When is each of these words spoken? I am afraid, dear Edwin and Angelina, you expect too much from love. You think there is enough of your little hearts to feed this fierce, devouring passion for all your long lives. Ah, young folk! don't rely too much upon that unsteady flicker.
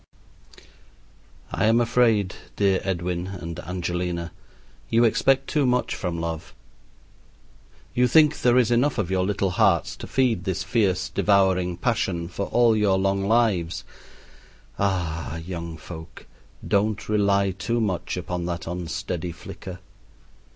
I 1.51 1.65
am 1.65 1.79
afraid, 1.79 2.33
dear 2.55 2.81
Edwin 2.83 3.27
and 3.27 3.59
Angelina, 3.59 4.31
you 4.89 5.03
expect 5.03 5.47
too 5.47 5.67
much 5.67 5.93
from 5.93 6.19
love. 6.19 6.55
You 7.93 8.07
think 8.07 8.41
there 8.41 8.57
is 8.57 8.71
enough 8.71 8.97
of 8.97 9.11
your 9.11 9.23
little 9.23 9.51
hearts 9.51 9.95
to 9.97 10.07
feed 10.07 10.43
this 10.43 10.63
fierce, 10.63 11.07
devouring 11.09 11.77
passion 11.77 12.29
for 12.29 12.47
all 12.47 12.75
your 12.75 12.97
long 12.97 13.27
lives. 13.27 13.83
Ah, 14.79 15.35
young 15.37 15.77
folk! 15.77 16.25
don't 16.67 17.07
rely 17.07 17.51
too 17.51 17.79
much 17.79 18.17
upon 18.17 18.47
that 18.47 18.65
unsteady 18.65 19.31
flicker. 19.31 19.77